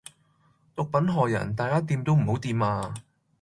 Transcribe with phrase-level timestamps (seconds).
[0.75, 2.91] 毒品害人，大家掂都唔好掂呀！